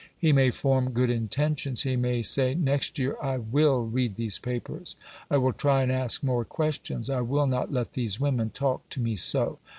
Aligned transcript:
He 0.17 0.33
may 0.33 0.49
form 0.49 0.93
good 0.93 1.11
intentions; 1.11 1.83
he 1.83 1.95
may 1.95 2.23
say, 2.23 2.55
"Next 2.55 2.97
year 2.97 3.17
I 3.21 3.37
WILL 3.37 3.81
read 3.85 4.15
these 4.15 4.39
papers; 4.39 4.95
I 5.29 5.37
will 5.37 5.53
try 5.53 5.83
and 5.83 5.91
ask 5.91 6.23
more 6.23 6.43
questions; 6.43 7.07
I 7.07 7.21
will 7.21 7.45
not 7.45 7.71
let 7.71 7.93
these 7.93 8.19
women 8.19 8.49
talk 8.49 8.89
to 8.89 8.99
me 8.99 9.15
so". 9.15 9.59